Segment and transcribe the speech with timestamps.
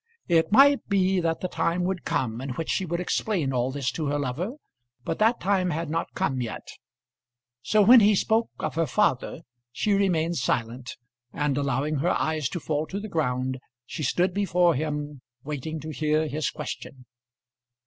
[0.27, 3.91] It might be that the time would come in which she would explain all this
[3.91, 4.53] to her lover,
[5.03, 6.67] but that time had not come yet.
[7.61, 9.41] So when he spoke of her father
[9.71, 10.97] she remained silent,
[11.31, 15.91] and allowing her eyes to fall to the ground she stood before him, waiting to
[15.91, 17.05] hear his question.